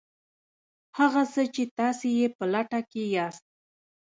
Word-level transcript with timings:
هغه 0.97 1.23
څه 1.33 1.41
چې 1.53 1.63
تاسې 1.77 2.07
یې 2.19 2.27
په 2.37 2.45
لټه 2.53 2.79
کې 2.91 3.03
یاست 3.15 3.45